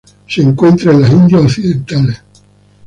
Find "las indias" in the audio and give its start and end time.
1.01-1.43